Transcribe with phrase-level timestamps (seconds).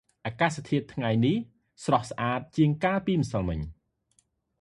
[0.25, 1.37] អាកាសធាតុថ្ងៃនេះ
[1.83, 3.59] ស្រស់ស្អាតជាងកាលពីម្សិលមិញ។